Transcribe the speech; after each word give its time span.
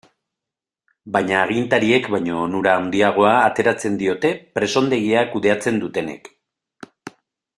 Baina 1.17 1.35
agintariek 1.41 2.07
baino 2.15 2.39
onura 2.45 2.73
handiagoa 2.79 3.35
ateratzen 3.49 4.01
diote 4.01 4.33
presondegia 4.59 5.25
kudeatzen 5.35 5.81
dutenek. 5.85 6.35